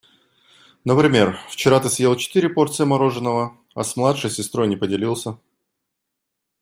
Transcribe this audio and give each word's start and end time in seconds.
Например, 0.83 1.37
вчера 1.47 1.79
ты 1.79 1.87
съел 1.87 2.15
четыре 2.17 2.49
порции 2.49 2.85
мороженого, 2.85 3.55
а 3.75 3.83
с 3.83 3.95
младшей 3.95 4.31
сестрой 4.31 4.67
не 4.67 4.75
поделился. 4.75 5.37